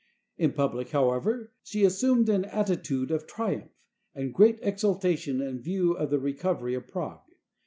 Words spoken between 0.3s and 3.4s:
In public, however, she assumed an attitude of